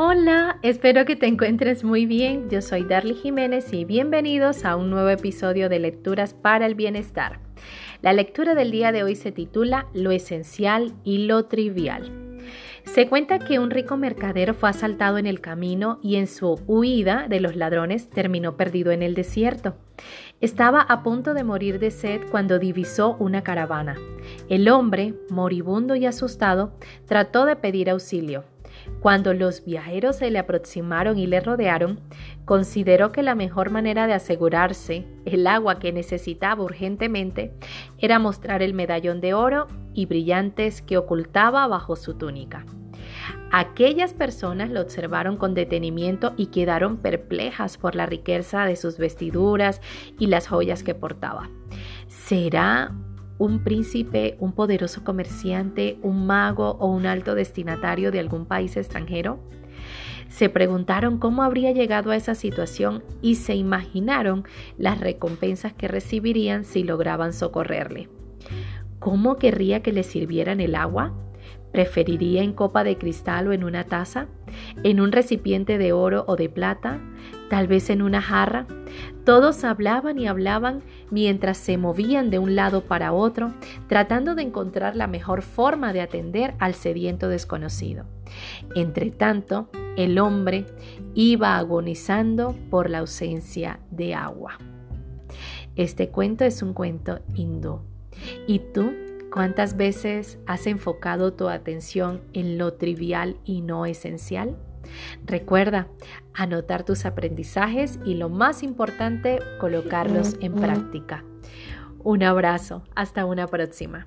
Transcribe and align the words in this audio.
Hola, 0.00 0.60
espero 0.62 1.04
que 1.04 1.16
te 1.16 1.26
encuentres 1.26 1.82
muy 1.82 2.06
bien. 2.06 2.48
Yo 2.50 2.62
soy 2.62 2.84
Darly 2.84 3.14
Jiménez 3.14 3.72
y 3.72 3.84
bienvenidos 3.84 4.64
a 4.64 4.76
un 4.76 4.90
nuevo 4.90 5.08
episodio 5.08 5.68
de 5.68 5.80
Lecturas 5.80 6.34
para 6.34 6.66
el 6.66 6.76
Bienestar. 6.76 7.40
La 8.00 8.12
lectura 8.12 8.54
del 8.54 8.70
día 8.70 8.92
de 8.92 9.02
hoy 9.02 9.16
se 9.16 9.32
titula 9.32 9.88
Lo 9.94 10.12
esencial 10.12 10.94
y 11.02 11.26
lo 11.26 11.46
trivial. 11.46 12.38
Se 12.84 13.08
cuenta 13.08 13.40
que 13.40 13.58
un 13.58 13.72
rico 13.72 13.96
mercader 13.96 14.54
fue 14.54 14.70
asaltado 14.70 15.18
en 15.18 15.26
el 15.26 15.40
camino 15.40 15.98
y 16.00 16.14
en 16.14 16.28
su 16.28 16.60
huida 16.68 17.26
de 17.28 17.40
los 17.40 17.56
ladrones 17.56 18.08
terminó 18.08 18.56
perdido 18.56 18.92
en 18.92 19.02
el 19.02 19.16
desierto. 19.16 19.74
Estaba 20.40 20.80
a 20.80 21.02
punto 21.02 21.34
de 21.34 21.42
morir 21.42 21.80
de 21.80 21.90
sed 21.90 22.20
cuando 22.30 22.60
divisó 22.60 23.16
una 23.18 23.42
caravana. 23.42 23.96
El 24.48 24.68
hombre, 24.68 25.16
moribundo 25.28 25.96
y 25.96 26.06
asustado, 26.06 26.72
trató 27.08 27.46
de 27.46 27.56
pedir 27.56 27.90
auxilio 27.90 28.44
cuando 29.00 29.34
los 29.34 29.64
viajeros 29.64 30.16
se 30.16 30.30
le 30.30 30.38
aproximaron 30.38 31.18
y 31.18 31.26
le 31.26 31.40
rodearon, 31.40 32.00
consideró 32.44 33.12
que 33.12 33.22
la 33.22 33.34
mejor 33.34 33.70
manera 33.70 34.06
de 34.06 34.14
asegurarse 34.14 35.06
el 35.24 35.46
agua 35.46 35.78
que 35.78 35.92
necesitaba 35.92 36.62
urgentemente 36.62 37.52
era 37.98 38.18
mostrar 38.18 38.62
el 38.62 38.74
medallón 38.74 39.20
de 39.20 39.34
oro 39.34 39.68
y 39.94 40.06
brillantes 40.06 40.82
que 40.82 40.98
ocultaba 40.98 41.66
bajo 41.66 41.96
su 41.96 42.14
túnica. 42.14 42.64
Aquellas 43.50 44.12
personas 44.12 44.70
lo 44.70 44.80
observaron 44.80 45.36
con 45.36 45.54
detenimiento 45.54 46.34
y 46.36 46.46
quedaron 46.46 46.98
perplejas 46.98 47.78
por 47.78 47.94
la 47.94 48.06
riqueza 48.06 48.64
de 48.66 48.76
sus 48.76 48.98
vestiduras 48.98 49.80
y 50.18 50.26
las 50.26 50.48
joyas 50.48 50.82
que 50.82 50.94
portaba. 50.94 51.48
¿Será 52.08 52.92
un 53.38 53.62
príncipe, 53.62 54.36
un 54.40 54.52
poderoso 54.52 55.04
comerciante, 55.04 55.98
un 56.02 56.26
mago 56.26 56.76
o 56.80 56.88
un 56.88 57.06
alto 57.06 57.34
destinatario 57.34 58.10
de 58.10 58.20
algún 58.20 58.46
país 58.46 58.76
extranjero? 58.76 59.40
Se 60.28 60.50
preguntaron 60.50 61.18
cómo 61.18 61.42
habría 61.42 61.72
llegado 61.72 62.10
a 62.10 62.16
esa 62.16 62.34
situación 62.34 63.02
y 63.22 63.36
se 63.36 63.54
imaginaron 63.54 64.44
las 64.76 65.00
recompensas 65.00 65.72
que 65.72 65.88
recibirían 65.88 66.64
si 66.64 66.84
lograban 66.84 67.32
socorrerle. 67.32 68.08
¿Cómo 68.98 69.36
querría 69.36 69.82
que 69.82 69.92
le 69.92 70.02
sirvieran 70.02 70.60
el 70.60 70.74
agua? 70.74 71.14
¿Preferiría 71.72 72.42
en 72.42 72.52
copa 72.52 72.82
de 72.82 72.98
cristal 72.98 73.48
o 73.48 73.52
en 73.52 73.62
una 73.62 73.84
taza? 73.84 74.26
¿En 74.82 75.00
un 75.00 75.12
recipiente 75.12 75.78
de 75.78 75.92
oro 75.92 76.24
o 76.26 76.36
de 76.36 76.48
plata? 76.48 77.00
¿Tal 77.48 77.66
vez 77.66 77.88
en 77.90 78.02
una 78.02 78.20
jarra? 78.20 78.66
Todos 79.24 79.64
hablaban 79.64 80.18
y 80.18 80.26
hablaban 80.26 80.82
mientras 81.10 81.58
se 81.58 81.78
movían 81.78 82.30
de 82.30 82.38
un 82.38 82.54
lado 82.54 82.84
para 82.84 83.12
otro, 83.12 83.52
tratando 83.88 84.34
de 84.34 84.42
encontrar 84.42 84.96
la 84.96 85.06
mejor 85.06 85.42
forma 85.42 85.92
de 85.92 86.00
atender 86.00 86.54
al 86.58 86.74
sediento 86.74 87.28
desconocido. 87.28 88.04
Entre 88.74 89.10
tanto, 89.10 89.68
el 89.96 90.18
hombre 90.18 90.66
iba 91.14 91.56
agonizando 91.56 92.54
por 92.70 92.90
la 92.90 92.98
ausencia 92.98 93.80
de 93.90 94.14
agua. 94.14 94.58
Este 95.76 96.08
cuento 96.08 96.44
es 96.44 96.62
un 96.62 96.74
cuento 96.74 97.20
hindú. 97.34 97.80
¿Y 98.46 98.58
tú 98.58 98.92
cuántas 99.32 99.76
veces 99.76 100.38
has 100.46 100.66
enfocado 100.66 101.32
tu 101.32 101.48
atención 101.48 102.20
en 102.32 102.58
lo 102.58 102.74
trivial 102.74 103.36
y 103.44 103.60
no 103.60 103.86
esencial? 103.86 104.56
Recuerda 105.24 105.88
anotar 106.34 106.84
tus 106.84 107.04
aprendizajes 107.04 107.98
y 108.04 108.14
lo 108.14 108.28
más 108.28 108.62
importante, 108.62 109.38
colocarlos 109.60 110.36
en 110.40 110.54
práctica. 110.54 111.24
Un 111.98 112.22
abrazo, 112.22 112.84
hasta 112.94 113.24
una 113.24 113.46
próxima. 113.46 114.06